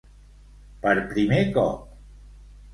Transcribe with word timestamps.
Per 0.87 0.95
primer 1.13 1.43
cop. 1.61 1.87